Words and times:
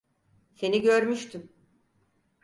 Seni 0.53 0.81
görmüştüm. 0.81 1.49